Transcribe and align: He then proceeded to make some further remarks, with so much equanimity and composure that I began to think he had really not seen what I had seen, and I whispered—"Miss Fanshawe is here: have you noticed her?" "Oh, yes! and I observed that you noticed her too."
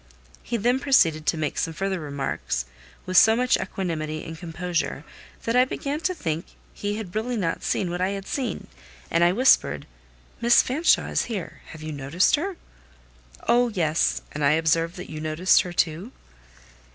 He 0.41 0.57
then 0.57 0.79
proceeded 0.79 1.27
to 1.27 1.37
make 1.37 1.59
some 1.59 1.75
further 1.75 1.99
remarks, 1.99 2.65
with 3.05 3.17
so 3.17 3.35
much 3.35 3.55
equanimity 3.55 4.23
and 4.23 4.35
composure 4.35 5.03
that 5.43 5.55
I 5.55 5.63
began 5.63 5.99
to 5.99 6.15
think 6.15 6.47
he 6.73 6.95
had 6.95 7.13
really 7.15 7.37
not 7.37 7.61
seen 7.63 7.91
what 7.91 8.01
I 8.01 8.09
had 8.09 8.25
seen, 8.25 8.65
and 9.11 9.23
I 9.23 9.31
whispered—"Miss 9.31 10.63
Fanshawe 10.63 11.11
is 11.11 11.25
here: 11.25 11.61
have 11.67 11.83
you 11.83 11.91
noticed 11.91 12.33
her?" 12.35 12.57
"Oh, 13.47 13.69
yes! 13.69 14.23
and 14.31 14.43
I 14.43 14.53
observed 14.53 14.95
that 14.95 15.11
you 15.11 15.21
noticed 15.21 15.61
her 15.61 15.71
too." 15.71 16.11